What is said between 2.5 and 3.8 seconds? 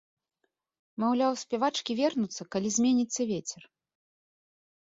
калі зменіцца вецер.